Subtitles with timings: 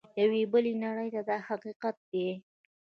[0.19, 2.27] یوې بلې نړۍ ته دا حقیقت دی.